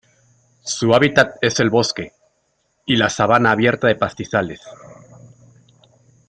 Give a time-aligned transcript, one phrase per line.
[0.63, 2.13] Su hábitat es el bosque,
[2.87, 4.59] y la sabana abierta de pastizales.